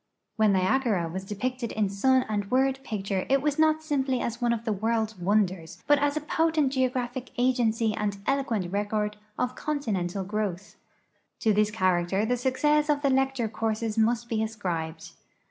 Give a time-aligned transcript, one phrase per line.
[0.35, 4.51] When Niagara was depicted in sun and word picture it was not simply as one
[4.51, 10.15] of the world's wonders, but as a potent geographic agency and eloquent record of continent
[10.27, 10.75] growth.
[11.41, 15.11] To this character the success of the lecture courses must be ascribed.